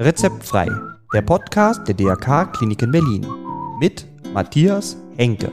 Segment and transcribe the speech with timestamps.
[0.00, 0.68] Rezeptfrei,
[1.12, 3.26] der Podcast der DRK Klinik in Berlin
[3.78, 5.52] mit Matthias Henke.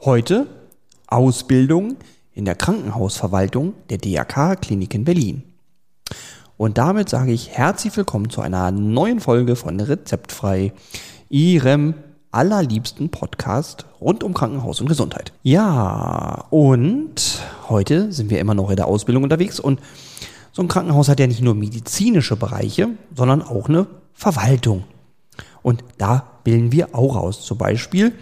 [0.00, 0.46] Heute
[1.06, 1.96] Ausbildung
[2.32, 5.42] in der Krankenhausverwaltung der DRK Klinik in Berlin.
[6.56, 10.72] Und damit sage ich herzlich willkommen zu einer neuen Folge von Rezeptfrei,
[11.30, 11.94] Ihrem
[12.32, 15.32] allerliebsten Podcast rund um Krankenhaus und Gesundheit.
[15.44, 19.78] Ja, und heute sind wir immer noch in der Ausbildung unterwegs und
[20.50, 24.82] so ein Krankenhaus hat ja nicht nur medizinische Bereiche, sondern auch eine Verwaltung.
[25.62, 27.46] Und da bilden wir auch aus.
[27.46, 28.12] Zum Beispiel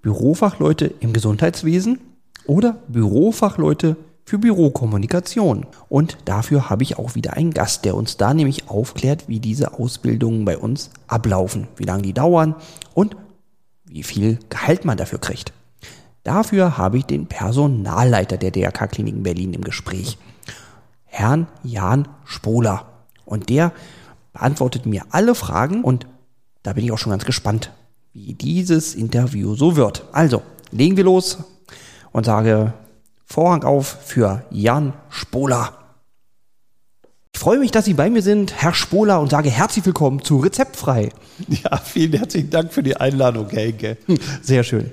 [0.00, 2.00] Bürofachleute im Gesundheitswesen
[2.46, 3.96] oder Bürofachleute
[4.30, 5.66] für Bürokommunikation.
[5.88, 9.74] Und dafür habe ich auch wieder einen Gast, der uns da nämlich aufklärt, wie diese
[9.74, 12.54] Ausbildungen bei uns ablaufen, wie lange die dauern
[12.94, 13.16] und
[13.86, 15.52] wie viel Gehalt man dafür kriegt.
[16.22, 20.16] Dafür habe ich den Personalleiter der DRK Kliniken Berlin im Gespräch,
[21.06, 22.86] Herrn Jan Spoler.
[23.24, 23.72] Und der
[24.32, 26.06] beantwortet mir alle Fragen und
[26.62, 27.72] da bin ich auch schon ganz gespannt,
[28.12, 30.04] wie dieses Interview so wird.
[30.12, 31.38] Also, legen wir los
[32.12, 32.74] und sage
[33.32, 35.72] Vorhang auf für Jan Spoler.
[37.32, 40.38] Ich freue mich, dass Sie bei mir sind, Herr Spoler, und sage herzlich willkommen zu
[40.38, 41.10] Rezeptfrei.
[41.48, 43.98] Ja, vielen herzlichen Dank für die Einladung, Henke.
[44.42, 44.90] Sehr schön.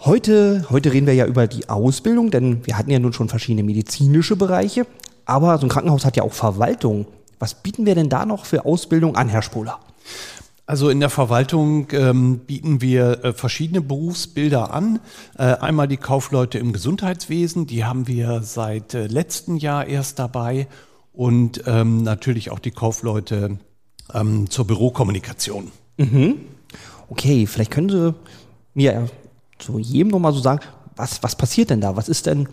[0.00, 3.64] Heute, heute reden wir ja über die Ausbildung, denn wir hatten ja nun schon verschiedene
[3.64, 4.86] medizinische Bereiche,
[5.26, 7.06] aber so ein Krankenhaus hat ja auch Verwaltung.
[7.38, 9.78] Was bieten wir denn da noch für Ausbildung an, Herr Spoler?
[10.68, 15.00] Also in der Verwaltung ähm, bieten wir äh, verschiedene Berufsbilder an.
[15.38, 20.68] Äh, einmal die Kaufleute im Gesundheitswesen, die haben wir seit äh, letztem Jahr erst dabei
[21.14, 23.58] und ähm, natürlich auch die Kaufleute
[24.12, 25.72] ähm, zur Bürokommunikation.
[25.96, 26.34] Mhm.
[27.08, 28.14] Okay, vielleicht können Sie
[28.74, 29.08] mir
[29.58, 30.60] zu jedem nochmal so sagen,
[30.96, 31.96] was, was passiert denn da?
[31.96, 32.46] Was ist denn,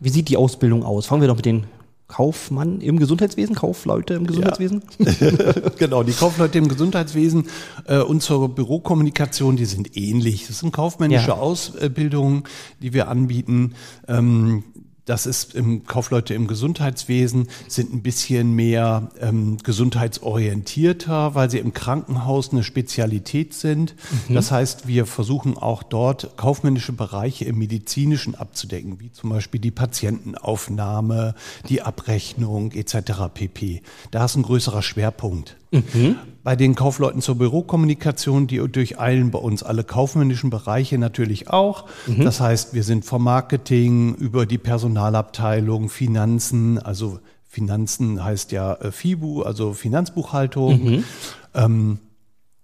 [0.00, 1.06] wie sieht die Ausbildung aus?
[1.06, 1.64] Fangen wir doch mit den
[2.08, 4.82] Kaufmann im Gesundheitswesen, Kaufleute im Gesundheitswesen?
[4.98, 5.52] Ja.
[5.78, 7.48] genau, die Kaufleute im Gesundheitswesen
[7.86, 10.46] äh, und zur Bürokommunikation, die sind ähnlich.
[10.46, 11.34] Das sind kaufmännische ja.
[11.34, 12.44] Ausbildungen,
[12.80, 13.74] die wir anbieten.
[14.08, 14.64] Ähm,
[15.08, 21.72] das ist im Kaufleute im Gesundheitswesen, sind ein bisschen mehr ähm, gesundheitsorientierter, weil sie im
[21.72, 23.94] Krankenhaus eine Spezialität sind.
[24.28, 24.34] Mhm.
[24.34, 29.70] Das heißt, wir versuchen auch dort kaufmännische Bereiche im medizinischen abzudecken, wie zum Beispiel die
[29.70, 31.34] Patientenaufnahme,
[31.70, 33.12] die Abrechnung etc.
[33.32, 33.82] pp.
[34.10, 35.56] Da ist ein größerer Schwerpunkt.
[35.70, 36.16] Mhm.
[36.48, 41.84] Bei den Kaufleuten zur Bürokommunikation, die durcheilen bei uns alle kaufmännischen Bereiche natürlich auch.
[42.06, 42.24] Mhm.
[42.24, 48.90] Das heißt, wir sind vom Marketing über die Personalabteilung, Finanzen, also Finanzen heißt ja äh,
[48.90, 50.82] FIBU, also Finanzbuchhaltung.
[50.82, 51.04] Mhm.
[51.52, 51.98] Ähm,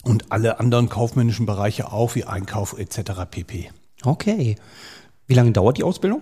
[0.02, 3.26] und alle anderen kaufmännischen Bereiche auch, wie Einkauf etc.
[3.30, 3.70] pp.
[4.02, 4.56] Okay.
[5.26, 6.20] Wie lange dauert die Ausbildung?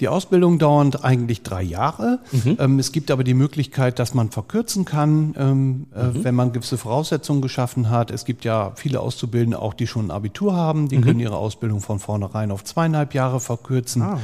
[0.00, 2.20] Die Ausbildung dauert eigentlich drei Jahre.
[2.32, 2.56] Mhm.
[2.60, 6.24] Ähm, es gibt aber die Möglichkeit, dass man verkürzen kann, ähm, äh, mhm.
[6.24, 8.10] wenn man gewisse Voraussetzungen geschaffen hat.
[8.10, 10.88] Es gibt ja viele Auszubildende auch, die schon ein Abitur haben.
[10.88, 11.02] Die mhm.
[11.02, 14.02] können ihre Ausbildung von vornherein auf zweieinhalb Jahre verkürzen.
[14.02, 14.20] Ah.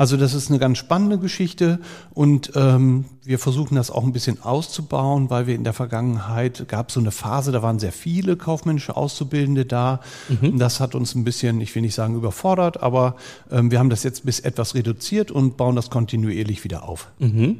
[0.00, 1.78] Also das ist eine ganz spannende Geschichte
[2.14, 6.90] und ähm, wir versuchen das auch ein bisschen auszubauen, weil wir in der Vergangenheit gab
[6.90, 10.00] so eine Phase, da waren sehr viele kaufmännische Auszubildende da.
[10.30, 10.58] Mhm.
[10.58, 13.16] Das hat uns ein bisschen, ich will nicht sagen überfordert, aber
[13.50, 17.08] ähm, wir haben das jetzt bis etwas reduziert und bauen das kontinuierlich wieder auf.
[17.18, 17.58] Mhm.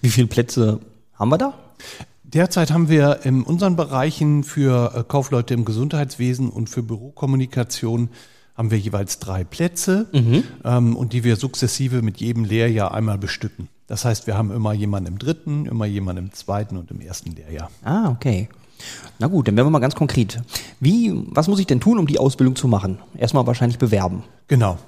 [0.00, 0.80] Wie viele Plätze
[1.12, 1.52] haben wir da?
[2.22, 8.08] Derzeit haben wir in unseren Bereichen für äh, Kaufleute im Gesundheitswesen und für Bürokommunikation
[8.54, 10.44] haben wir jeweils drei Plätze mhm.
[10.64, 13.68] ähm, und die wir sukzessive mit jedem Lehrjahr einmal bestücken.
[13.86, 17.32] Das heißt, wir haben immer jemanden im dritten, immer jemanden im zweiten und im ersten
[17.32, 17.70] Lehrjahr.
[17.82, 18.48] Ah, okay.
[19.18, 20.42] Na gut, dann werden wir mal ganz konkret.
[20.80, 22.98] Wie, was muss ich denn tun, um die Ausbildung zu machen?
[23.16, 24.24] Erstmal wahrscheinlich bewerben.
[24.48, 24.78] Genau.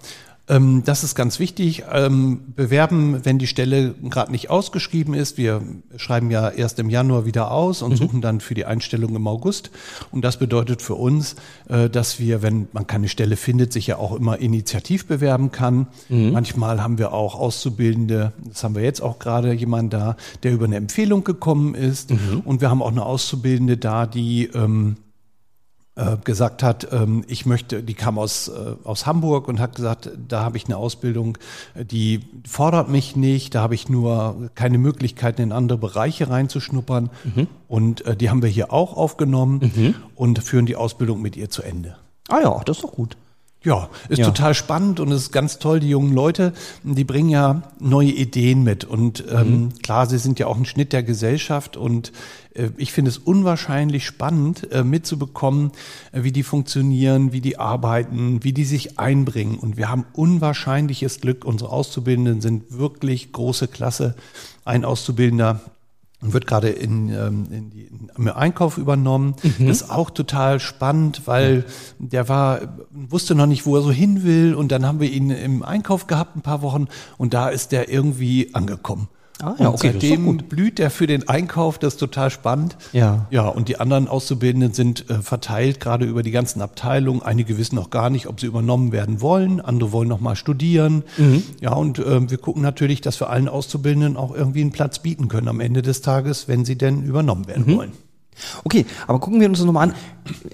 [0.49, 1.85] Ähm, das ist ganz wichtig.
[1.93, 5.39] Ähm, bewerben, wenn die Stelle gerade nicht ausgeschrieben ist.
[5.39, 5.63] Wir
[5.97, 7.97] schreiben ja erst im Januar wieder aus und mhm.
[7.97, 9.71] suchen dann für die Einstellung im August.
[10.13, 11.37] Und das bedeutet für uns,
[11.69, 15.89] äh, dass wir, wenn man keine Stelle findet, sich ja auch immer initiativ bewerben kann.
[16.09, 16.33] Mhm.
[16.33, 20.67] Manchmal haben wir auch Auszubildende, das haben wir jetzt auch gerade jemand da, der über
[20.67, 22.11] eine Empfehlung gekommen ist.
[22.11, 22.43] Mhm.
[22.45, 24.97] Und wir haben auch eine Auszubildende da, die ähm,
[25.97, 30.11] äh, gesagt hat, ähm, ich möchte, die kam aus, äh, aus Hamburg und hat gesagt,
[30.29, 31.39] da habe ich eine Ausbildung,
[31.75, 37.11] die fordert mich nicht, da habe ich nur keine Möglichkeiten in andere Bereiche reinzuschnuppern.
[37.25, 37.47] Mhm.
[37.67, 39.95] Und äh, die haben wir hier auch aufgenommen mhm.
[40.15, 41.97] und führen die Ausbildung mit ihr zu Ende.
[42.29, 43.17] Ah ja, das ist doch gut.
[43.67, 44.27] Ja, ist Ja.
[44.27, 45.81] total spannend und es ist ganz toll.
[45.81, 46.53] Die jungen Leute,
[46.85, 48.85] die bringen ja neue Ideen mit.
[48.85, 52.13] Und ähm, klar, sie sind ja auch ein Schnitt der Gesellschaft und
[52.55, 55.73] äh, ich finde es unwahrscheinlich spannend, äh, mitzubekommen,
[56.13, 59.59] äh, wie die funktionieren, wie die arbeiten, wie die sich einbringen.
[59.59, 61.45] Und wir haben unwahrscheinliches Glück.
[61.45, 64.15] Unsere Auszubildenden sind wirklich große Klasse.
[64.65, 65.61] Ein Auszubildender
[66.21, 69.35] wird gerade in, ähm, in die, im Einkauf übernommen.
[69.59, 71.65] Das ist auch total spannend, weil
[71.99, 72.61] der war,
[72.91, 74.55] wusste noch nicht, wo er so hin will.
[74.55, 76.87] Und dann haben wir ihn im Einkauf gehabt ein paar Wochen
[77.19, 79.09] und da ist der irgendwie angekommen.
[79.43, 82.79] Ah, ja, und okay, seitdem blüht der für den Einkauf, das ist total spannend.
[82.93, 83.27] Ja.
[83.31, 87.21] Ja, und die anderen Auszubildenden sind äh, verteilt gerade über die ganzen Abteilungen.
[87.23, 89.61] Einige wissen noch gar nicht, ob sie übernommen werden wollen.
[89.61, 91.03] Andere wollen noch mal studieren.
[91.19, 91.43] Mhm.
[91.61, 95.29] Ja, und ähm, wir gucken natürlich, dass wir allen Auszubildenden auch irgendwie einen Platz bieten
[95.29, 97.77] können am Ende des Tages, wenn sie denn übernommen werden Mhm.
[97.77, 97.93] wollen.
[98.65, 99.95] Okay, aber gucken wir uns das nochmal an.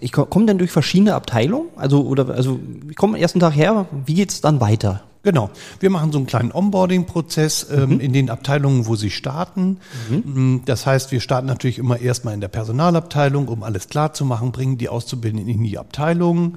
[0.01, 1.69] Ich ko- komme dann durch verschiedene Abteilungen?
[1.77, 5.03] Also, oder, also, ich komme am ersten Tag her, wie geht's dann weiter?
[5.25, 5.51] Genau.
[5.79, 9.79] Wir machen so einen kleinen Onboarding-Prozess ähm, in den Abteilungen, wo Sie starten.
[10.25, 14.25] Mm, Das heißt, wir starten natürlich immer erstmal in der Personalabteilung, um alles klar zu
[14.25, 16.57] machen, bringen die Auszubildenden in die Abteilung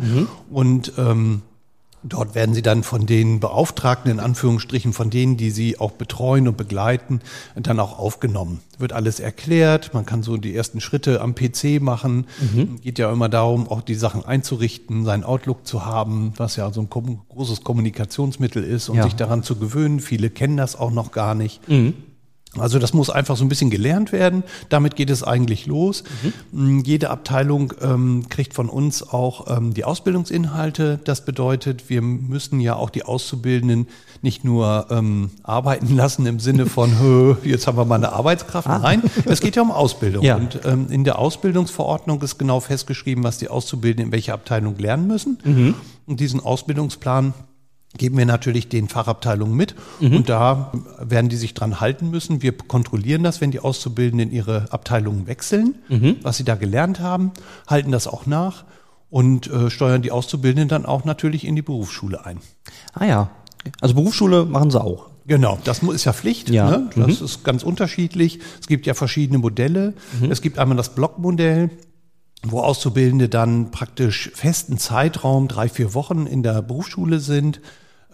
[0.50, 1.44] und ähm,
[2.07, 6.47] Dort werden sie dann von den Beauftragten, in Anführungsstrichen, von denen, die sie auch betreuen
[6.47, 7.19] und begleiten,
[7.55, 8.59] dann auch aufgenommen.
[8.77, 12.27] Wird alles erklärt, man kann so die ersten Schritte am PC machen.
[12.81, 16.81] Geht ja immer darum, auch die Sachen einzurichten, seinen Outlook zu haben, was ja so
[16.81, 19.03] ein großes Kommunikationsmittel ist und Ja.
[19.03, 19.99] sich daran zu gewöhnen.
[19.99, 21.61] Viele kennen das auch noch gar nicht.
[22.59, 24.43] Also das muss einfach so ein bisschen gelernt werden.
[24.69, 26.03] Damit geht es eigentlich los.
[26.51, 30.99] Mm, Jede Abteilung ähm, kriegt von uns auch ähm, die Ausbildungsinhalte.
[31.03, 33.87] Das bedeutet, wir müssen ja auch die Auszubildenden
[34.21, 38.67] nicht nur ähm, arbeiten lassen im Sinne von, "Hö, jetzt haben wir mal eine Arbeitskraft.
[38.67, 40.23] Nein, es geht ja um Ausbildung.
[40.23, 40.35] Ja.
[40.37, 45.07] Und ähm, in der Ausbildungsverordnung ist genau festgeschrieben, was die Auszubildenden in welcher Abteilung lernen
[45.07, 45.75] müssen.
[46.05, 47.33] Und diesen Ausbildungsplan
[47.97, 52.42] geben wir natürlich den Fachabteilungen mit und da werden die sich dran halten müssen.
[52.42, 55.75] Wir kontrollieren das, wenn die Auszubildenden ihre Abteilungen wechseln,
[56.21, 57.31] was sie da gelernt haben,
[57.68, 58.65] halten das auch nach
[59.09, 62.39] und äh, steuern die Auszubildenden dann auch natürlich in die Berufsschule ein.
[62.94, 63.30] Ah ja.
[63.80, 65.09] Also Berufsschule machen sie auch.
[65.27, 66.50] Genau, das ist ja Pflicht.
[66.50, 66.69] Ja.
[66.69, 66.89] Ne?
[66.95, 68.39] Das ist ganz unterschiedlich.
[68.59, 69.94] Es gibt ja verschiedene Modelle.
[70.30, 71.71] Es gibt einmal das Blockmodell,
[72.44, 77.59] wo Auszubildende dann praktisch festen Zeitraum, drei, vier Wochen in der Berufsschule sind.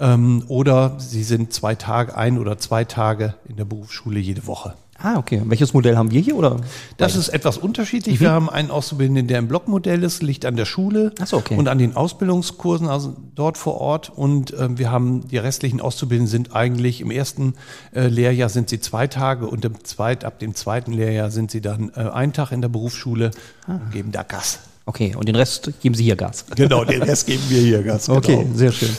[0.01, 4.73] Ähm, oder sie sind zwei Tage, ein oder zwei Tage in der Berufsschule jede Woche.
[5.03, 5.41] Ah, okay.
[5.45, 6.57] Welches Modell haben wir hier, oder?
[6.97, 8.19] Das ist etwas unterschiedlich.
[8.19, 11.55] Wir haben einen Auszubildenden, der im Blockmodell ist, liegt an der Schule so, okay.
[11.55, 14.11] und an den Ausbildungskursen, also dort vor Ort.
[14.15, 17.55] Und ähm, wir haben die restlichen Auszubildenden sind eigentlich im ersten
[17.93, 21.61] äh, Lehrjahr sind sie zwei Tage und im zweit, ab dem zweiten Lehrjahr sind sie
[21.61, 23.31] dann äh, einen Tag in der Berufsschule
[23.67, 24.59] und geben da Gas.
[24.85, 26.45] Okay, und den Rest geben sie hier Gas.
[26.55, 28.09] Genau, den Rest geben wir hier Gas.
[28.09, 28.57] Okay, Genau.
[28.57, 28.89] sehr schön.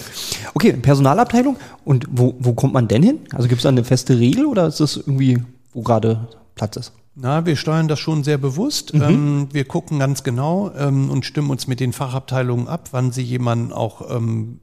[0.54, 1.56] Okay, Personalabteilung.
[1.84, 3.18] Und wo, wo kommt man denn hin?
[3.32, 5.42] Also gibt es da eine feste Regel oder ist das irgendwie,
[5.74, 6.92] wo gerade Platz ist?
[7.14, 8.94] Na, wir steuern das schon sehr bewusst.
[8.94, 13.20] Ähm, wir gucken ganz genau ähm, und stimmen uns mit den Fachabteilungen ab, wann sie
[13.22, 14.60] jemanden auch ähm,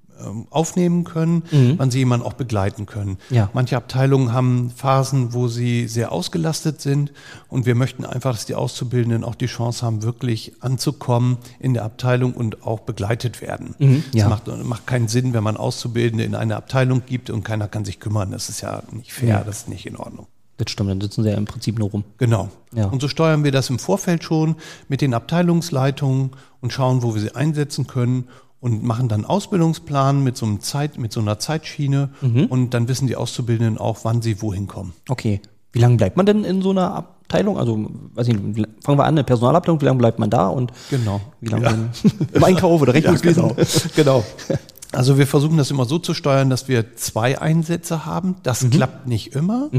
[0.50, 1.44] aufnehmen können,
[1.78, 3.18] wann sie jemanden auch begleiten können.
[3.30, 3.50] Ja.
[3.54, 7.12] Manche Abteilungen haben Phasen, wo sie sehr ausgelastet sind
[7.48, 11.84] und wir möchten einfach, dass die Auszubildenden auch die Chance haben, wirklich anzukommen in der
[11.86, 13.76] Abteilung und auch begleitet werden.
[14.14, 14.24] ja.
[14.26, 17.86] Es macht, macht keinen Sinn, wenn man Auszubildende in eine Abteilung gibt und keiner kann
[17.86, 18.32] sich kümmern.
[18.32, 19.44] Das ist ja nicht fair, Ja.
[19.44, 20.28] das ist nicht in Ordnung.
[20.58, 22.04] Das stimmt, dann sitzen sie ja im Prinzip nur rum.
[22.18, 22.50] Genau.
[22.74, 22.88] Ja.
[22.88, 24.58] Und so steuern wir das im Vorfeld schon
[24.90, 26.32] mit den Abteilungsleitungen
[26.62, 28.28] und schauen, wo wir sie einsetzen können
[28.62, 32.46] und machen dann Ausbildungsplan mit so, einem Zeit, mit so einer Zeitschiene Mhm.
[32.46, 34.94] und dann wissen die Auszubildenden auch, wann sie wohin kommen.
[35.08, 35.42] Okay.
[35.72, 37.58] Wie lange bleibt man denn in so einer Abteilung?
[37.60, 40.72] Also, weiß ich nicht, fangen wir an, eine Personalabteilung, wie lange bleibt man da und
[40.90, 41.22] Genau.
[41.42, 41.90] wie lange dann
[42.34, 43.52] im Einkauf oder Rechnungswesen?
[43.96, 44.24] genau.
[44.92, 48.38] Also wir versuchen das immer so zu steuern, dass wir zwei Einsätze haben.
[48.42, 48.72] Das Mhm.
[48.72, 49.70] klappt nicht immer.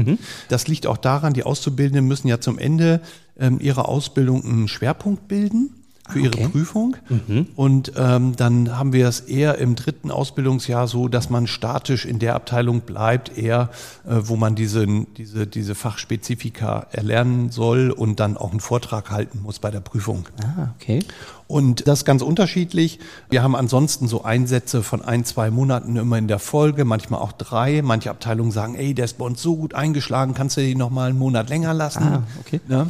[0.47, 3.01] Das liegt auch daran, die Auszubildenden müssen ja zum Ende
[3.37, 5.71] ähm, ihrer Ausbildung einen Schwerpunkt bilden
[6.11, 6.49] für ihre okay.
[6.49, 6.97] Prüfung.
[7.55, 12.19] Und ähm, dann haben wir es eher im dritten Ausbildungsjahr so, dass man statisch in
[12.19, 13.69] der Abteilung bleibt, eher
[14.07, 14.85] äh, wo man diese,
[15.17, 20.25] diese, diese Fachspezifika erlernen soll und dann auch einen Vortrag halten muss bei der Prüfung.
[20.43, 20.99] Ah, okay.
[21.51, 22.99] Und das ist ganz unterschiedlich.
[23.29, 27.33] Wir haben ansonsten so Einsätze von ein, zwei Monaten immer in der Folge, manchmal auch
[27.33, 27.81] drei.
[27.81, 30.89] Manche Abteilungen sagen, ey, der ist bei uns so gut eingeschlagen, kannst du ihn noch
[30.89, 32.03] mal einen Monat länger lassen?
[32.03, 32.61] Ah, okay.
[32.67, 32.89] Ne?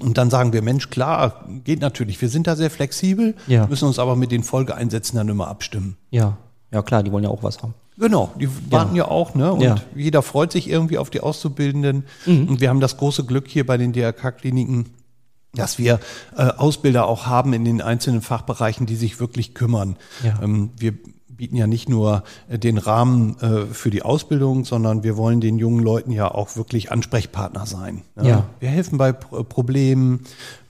[0.00, 2.20] Und dann sagen wir, Mensch, klar, geht natürlich.
[2.20, 3.66] Wir sind da sehr flexibel, Ja.
[3.68, 5.96] müssen uns aber mit den Folgeeinsätzen dann immer abstimmen.
[6.10, 6.36] Ja.
[6.72, 7.74] Ja, klar, die wollen ja auch was haben.
[7.96, 9.52] Genau, die warten ja auch, ne?
[9.52, 9.76] Und Ja.
[9.94, 12.02] jeder freut sich irgendwie auf die Auszubildenden.
[12.26, 14.86] Und wir haben das große Glück hier bei den DRK-Kliniken,
[15.56, 16.00] dass wir
[16.36, 19.96] äh, Ausbilder auch haben in den einzelnen Fachbereichen, die sich wirklich kümmern.
[20.22, 20.40] Ja.
[20.42, 20.94] Ähm, wir
[21.36, 25.58] bieten ja nicht nur äh, den Rahmen äh, für die Ausbildung, sondern wir wollen den
[25.58, 28.02] jungen Leuten ja auch wirklich Ansprechpartner sein.
[28.16, 28.24] Ja.
[28.24, 28.46] ja.
[28.60, 30.20] Wir helfen bei Problemen,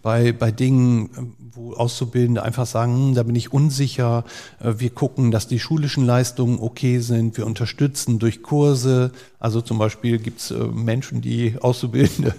[0.04, 4.24] bei, bei Dingen, wo Auszubildende einfach sagen, hm, da bin ich unsicher.
[4.60, 7.38] Äh, wir gucken, dass die schulischen Leistungen okay sind.
[7.38, 9.12] Wir unterstützen durch Kurse.
[9.40, 12.34] Also zum Beispiel gibt es Menschen, die Auszubildende,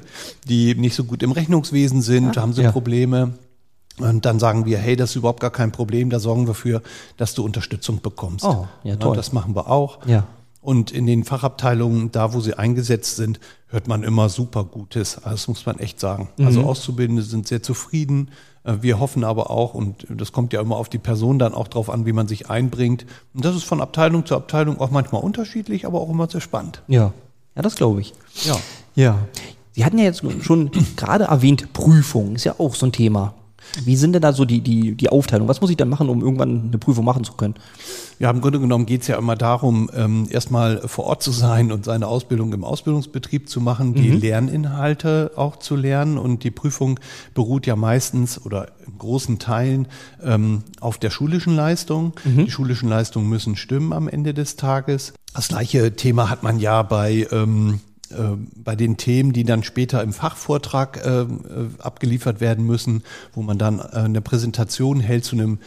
[0.48, 2.72] die nicht so gut im Rechnungswesen sind, da haben sie ja.
[2.72, 3.34] Probleme.
[3.98, 6.84] Und dann sagen wir, hey, das ist überhaupt gar kein Problem, da sorgen wir für,
[7.18, 8.46] dass du Unterstützung bekommst.
[8.46, 9.14] Oh, ja, toll.
[9.14, 10.06] Ja, das machen wir auch.
[10.06, 10.28] Ja.
[10.66, 15.18] Und in den Fachabteilungen, da wo sie eingesetzt sind, hört man immer super Gutes.
[15.18, 16.30] Also das muss man echt sagen.
[16.38, 16.48] Mhm.
[16.48, 18.32] Also Auszubildende sind sehr zufrieden.
[18.64, 21.68] Äh, wir hoffen aber auch, und das kommt ja immer auf die Person dann auch
[21.68, 23.06] drauf an, wie man sich einbringt.
[23.36, 26.82] Und das ist von Abteilung zu Abteilung auch manchmal unterschiedlich, aber auch immer sehr spannend.
[26.88, 27.14] Ja,
[27.56, 28.14] ja, das glaube ich.
[28.44, 28.58] Ja.
[28.96, 29.20] Ja.
[29.74, 33.36] Sie hatten ja jetzt schon gerade erwähnt, Prüfung ist ja auch so ein Thema.
[33.84, 35.48] Wie sind denn da so die, die, die Aufteilung?
[35.48, 37.56] Was muss ich dann machen, um irgendwann eine Prüfung machen zu können?
[38.20, 41.72] Ja, im Grunde genommen geht es ja immer darum, ähm, erstmal vor Ort zu sein
[41.72, 44.22] und seine Ausbildung im Ausbildungsbetrieb zu machen, die mhm.
[44.22, 46.18] Lerninhalte auch zu lernen.
[46.18, 47.00] Und die Prüfung
[47.34, 49.88] beruht ja meistens oder in großen Teilen
[50.24, 52.14] ähm, auf der schulischen Leistung.
[52.24, 52.46] Mhm.
[52.46, 55.14] Die schulischen Leistungen müssen stimmen am Ende des Tages.
[55.34, 57.95] Das gleiche Thema hat man ja bei ähm, äh,
[58.56, 61.28] bei den Themen, die dann später im Fachvortrag äh, äh,
[61.80, 65.60] abgeliefert werden müssen, wo man dann äh, eine Präsentation hält zu einem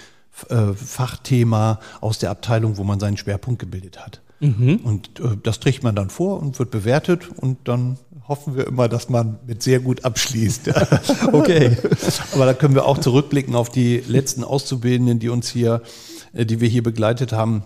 [0.48, 4.20] äh, Fachthema aus der Abteilung, wo man seinen Schwerpunkt gebildet hat.
[4.40, 4.80] Mhm.
[4.84, 8.88] Und äh, das trägt man dann vor und wird bewertet und dann hoffen wir immer,
[8.88, 10.70] dass man mit sehr gut abschließt.
[11.32, 11.76] okay.
[12.34, 15.82] Aber da können wir auch zurückblicken auf die letzten Auszubildenden, die uns hier,
[16.34, 17.64] die wir hier begleitet haben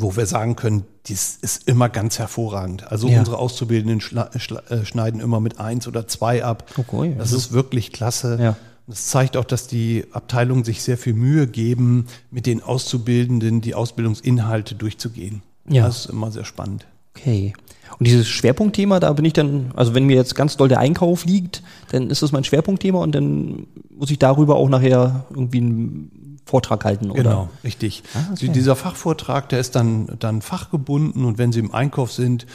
[0.00, 2.90] wo wir sagen können, dies ist immer ganz hervorragend.
[2.90, 3.18] Also ja.
[3.18, 6.70] unsere Auszubildenden äh, schneiden immer mit eins oder zwei ab.
[6.76, 8.38] Okay, das ist wirklich klasse.
[8.40, 8.56] Ja.
[8.86, 13.74] Das zeigt auch, dass die Abteilungen sich sehr viel Mühe geben, mit den Auszubildenden die
[13.74, 15.42] Ausbildungsinhalte durchzugehen.
[15.68, 15.86] Ja.
[15.86, 16.86] Das ist immer sehr spannend.
[17.14, 17.52] Okay.
[17.98, 21.24] Und dieses Schwerpunktthema, da bin ich dann, also wenn mir jetzt ganz doll der Einkauf
[21.24, 26.27] liegt, dann ist das mein Schwerpunktthema und dann muss ich darüber auch nachher irgendwie ein
[26.48, 27.22] Vortrag halten, oder?
[27.22, 28.02] Genau, richtig.
[28.14, 28.48] Ah, okay.
[28.48, 32.46] Dieser Fachvortrag, der ist dann, dann fachgebunden und wenn Sie im Einkauf sind,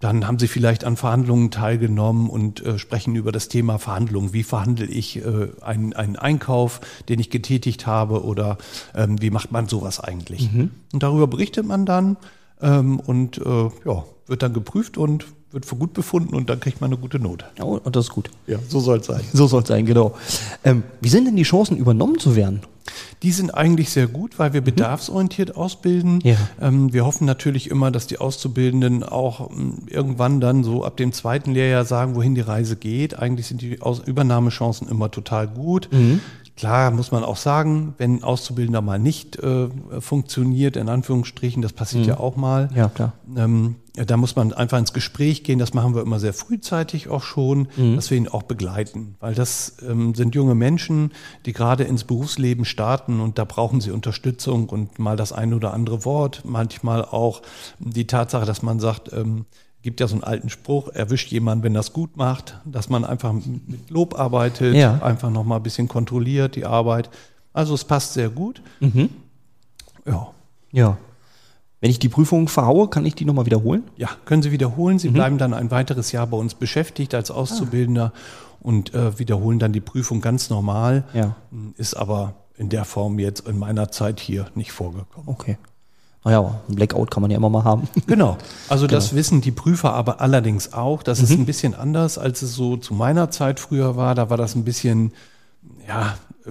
[0.00, 4.32] dann haben Sie vielleicht an Verhandlungen teilgenommen und äh, sprechen über das Thema Verhandlungen.
[4.32, 6.80] Wie verhandle ich äh, einen, einen Einkauf,
[7.10, 8.56] den ich getätigt habe oder
[8.94, 10.50] ähm, wie macht man sowas eigentlich?
[10.50, 10.70] Mhm.
[10.94, 12.16] Und darüber berichtet man dann
[12.62, 16.80] ähm, und äh, ja, wird dann geprüft und wird für gut befunden und dann kriegt
[16.80, 17.46] man eine gute Note.
[17.60, 18.30] Oh, und das ist gut.
[18.46, 19.20] Ja, so soll es sein.
[19.32, 20.14] So soll es sein, genau.
[20.64, 22.60] Ähm, wie sind denn die Chancen, übernommen zu werden?
[23.22, 24.66] Die sind eigentlich sehr gut, weil wir mhm.
[24.66, 26.20] bedarfsorientiert ausbilden.
[26.24, 26.36] Ja.
[26.60, 31.12] Ähm, wir hoffen natürlich immer, dass die Auszubildenden auch ähm, irgendwann dann so ab dem
[31.12, 33.18] zweiten Lehrjahr sagen, wohin die Reise geht.
[33.18, 35.88] Eigentlich sind die Aus Übernahmechancen immer total gut.
[35.92, 36.20] Mhm.
[36.56, 39.68] Klar muss man auch sagen, wenn Auszubildender mal nicht äh,
[40.00, 42.08] funktioniert, in Anführungsstrichen, das passiert mhm.
[42.10, 42.68] ja auch mal.
[42.74, 43.14] Ja, klar.
[43.34, 45.58] Ähm, da muss man einfach ins Gespräch gehen.
[45.58, 47.96] Das machen wir immer sehr frühzeitig auch schon, mhm.
[47.96, 49.16] dass wir ihn auch begleiten.
[49.20, 51.12] Weil das ähm, sind junge Menschen,
[51.46, 55.72] die gerade ins Berufsleben starten und da brauchen sie Unterstützung und mal das ein oder
[55.72, 57.42] andere Wort, manchmal auch
[57.78, 59.46] die Tatsache, dass man sagt, ähm,
[59.82, 63.32] gibt ja so einen alten Spruch, erwischt jemand, wenn das gut macht, dass man einfach
[63.32, 65.02] mit Lob arbeitet, ja.
[65.02, 67.10] einfach nochmal ein bisschen kontrolliert die Arbeit.
[67.52, 68.62] Also es passt sehr gut.
[68.80, 69.10] Mhm.
[70.06, 70.28] Ja.
[70.70, 70.96] Ja.
[71.80, 73.82] Wenn ich die Prüfung verhaue, kann ich die nochmal wiederholen?
[73.96, 75.00] Ja, können Sie wiederholen.
[75.00, 75.14] Sie mhm.
[75.14, 78.18] bleiben dann ein weiteres Jahr bei uns beschäftigt als Auszubildender ah.
[78.60, 81.04] und äh, wiederholen dann die Prüfung ganz normal.
[81.12, 81.34] Ja.
[81.76, 85.28] Ist aber in der Form jetzt in meiner Zeit hier nicht vorgekommen.
[85.28, 85.58] Okay.
[86.24, 87.88] Naja, ein Blackout kann man ja immer mal haben.
[88.06, 88.38] Genau.
[88.68, 88.98] Also genau.
[88.98, 91.02] das wissen die Prüfer aber allerdings auch.
[91.02, 91.24] Das mhm.
[91.24, 94.14] ist ein bisschen anders, als es so zu meiner Zeit früher war.
[94.14, 95.12] Da war das ein bisschen,
[95.86, 96.50] ja, äh,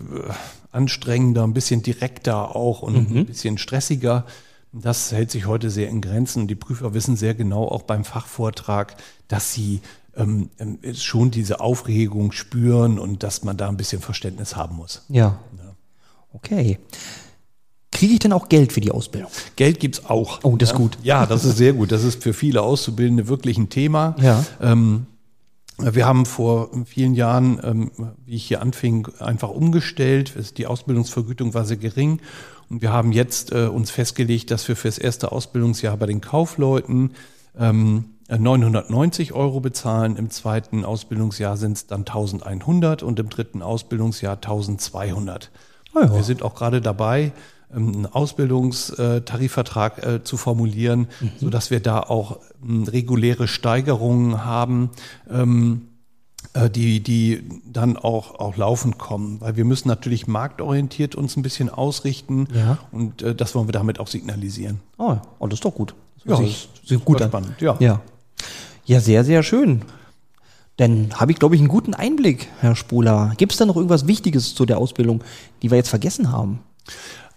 [0.71, 3.17] anstrengender, ein bisschen direkter auch und mhm.
[3.17, 4.25] ein bisschen stressiger.
[4.73, 6.47] Das hält sich heute sehr in Grenzen.
[6.47, 8.95] Die Prüfer wissen sehr genau auch beim Fachvortrag,
[9.27, 9.81] dass sie
[10.15, 15.03] ähm, ähm schon diese Aufregung spüren und dass man da ein bisschen Verständnis haben muss.
[15.09, 15.39] Ja.
[15.57, 15.75] ja.
[16.33, 16.79] Okay.
[18.01, 19.29] Kriege ich denn auch Geld für die Ausbildung?
[19.57, 20.39] Geld gibt's auch.
[20.41, 20.97] Oh, das ist gut.
[21.03, 21.91] Ja, das ist sehr gut.
[21.91, 24.15] Das ist für viele Auszubildende wirklich ein Thema.
[24.19, 24.43] Ja.
[24.59, 25.05] Ähm,
[25.77, 27.91] wir haben vor vielen Jahren, ähm,
[28.25, 30.33] wie ich hier anfing, einfach umgestellt.
[30.57, 32.21] Die Ausbildungsvergütung war sehr gering.
[32.71, 37.11] Und wir haben jetzt äh, uns festgelegt, dass wir fürs erste Ausbildungsjahr bei den Kaufleuten
[37.55, 40.15] 990 Euro bezahlen.
[40.15, 45.51] Im zweiten Ausbildungsjahr sind es dann 1100 und im dritten Ausbildungsjahr 1200.
[45.93, 46.15] Oh ja.
[46.15, 47.31] Wir sind auch gerade dabei, ähm,
[47.73, 51.31] einen Ausbildungstarifvertrag äh, zu formulieren, mhm.
[51.39, 54.91] so dass wir da auch ähm, reguläre Steigerungen haben.
[55.29, 55.87] Ähm,
[56.53, 59.39] äh, die, die dann auch, auch laufend kommen.
[59.39, 62.79] Weil wir müssen natürlich marktorientiert uns ein bisschen ausrichten Ja.
[62.91, 64.79] und äh, das wollen wir damit auch signalisieren.
[64.97, 65.93] Oh, oh das ist doch gut.
[66.15, 67.77] Das Ja, hört sich das ist sehr gut spannend, ja.
[67.79, 68.01] ja.
[68.85, 69.83] Ja, sehr, sehr schön.
[70.77, 73.33] Dann habe ich, glaube ich, einen guten Einblick, Herr Spuler.
[73.37, 75.23] Gibt es da noch irgendwas Wichtiges zu der Ausbildung,
[75.61, 76.59] die wir jetzt vergessen haben?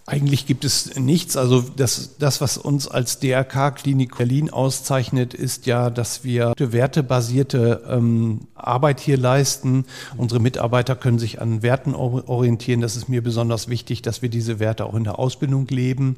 [0.07, 1.35] Eigentlich gibt es nichts.
[1.35, 8.41] Also das, das was uns als DRK-Klinik Berlin auszeichnet, ist ja, dass wir wertebasierte ähm,
[8.53, 9.85] Arbeit hier leisten.
[10.15, 12.81] Unsere Mitarbeiter können sich an Werten or- orientieren.
[12.81, 16.17] Das ist mir besonders wichtig, dass wir diese Werte auch in der Ausbildung leben,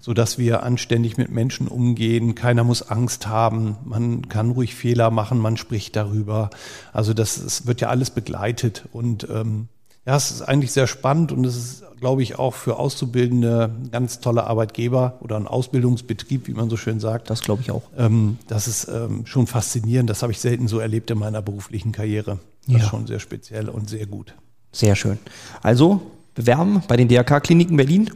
[0.00, 2.34] so dass wir anständig mit Menschen umgehen.
[2.34, 3.78] Keiner muss Angst haben.
[3.86, 5.38] Man kann ruhig Fehler machen.
[5.38, 6.50] Man spricht darüber.
[6.92, 9.68] Also das, es wird ja alles begleitet und ähm,
[10.06, 14.20] ja, es ist eigentlich sehr spannend und es ist, glaube ich, auch für Auszubildende ganz
[14.20, 17.30] toller Arbeitgeber oder ein Ausbildungsbetrieb, wie man so schön sagt.
[17.30, 17.82] Das glaube ich auch.
[17.96, 20.10] Ähm, das ist ähm, schon faszinierend.
[20.10, 22.38] Das habe ich selten so erlebt in meiner beruflichen Karriere.
[22.66, 22.82] Das Ja.
[22.84, 24.34] ist schon sehr speziell und sehr gut.
[24.72, 25.18] Sehr schön.
[25.62, 26.00] Also
[26.34, 28.10] bewerben bei den DRK-Kliniken Berlin.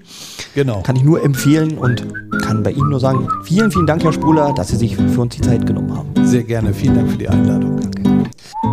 [0.54, 0.82] Genau.
[0.82, 2.04] Kann ich nur empfehlen und
[2.42, 5.36] kann bei Ihnen nur sagen, vielen, vielen Dank, Herr Spuler, dass Sie sich für uns
[5.36, 6.26] die Zeit genommen haben.
[6.26, 6.74] Sehr gerne.
[6.74, 7.80] Vielen Dank für die Einladung.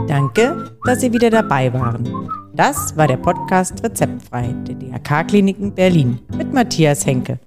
[0.08, 2.45] Danke, dass Sie wieder dabei waren.
[2.56, 7.38] Das war der Podcast Rezeptfrei der DRK-Kliniken Berlin mit Matthias Henke.